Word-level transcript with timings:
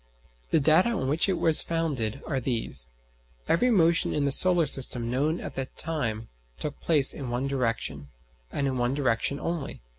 The 0.49 0.59
data 0.59 0.89
on 0.89 1.07
which 1.07 1.29
it 1.29 1.37
was 1.37 1.61
founded 1.61 2.23
are 2.25 2.39
these: 2.39 2.87
Every 3.47 3.69
motion 3.69 4.15
in 4.15 4.25
the 4.25 4.31
solar 4.31 4.65
system 4.65 5.11
known 5.11 5.39
at 5.39 5.53
that 5.53 5.77
time 5.77 6.27
took 6.59 6.79
place 6.81 7.13
in 7.13 7.29
one 7.29 7.45
direction, 7.45 8.07
and 8.51 8.65
in 8.65 8.79
one 8.79 8.95
direction 8.95 9.39
only. 9.39 9.79